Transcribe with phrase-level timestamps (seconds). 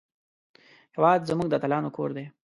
[0.95, 2.25] هېواد زموږ د اتلانو کور دی